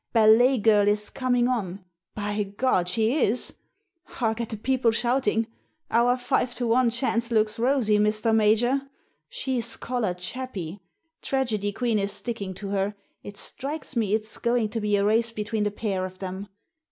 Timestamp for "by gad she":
2.15-3.13